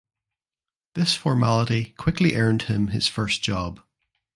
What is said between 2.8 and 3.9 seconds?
his first job.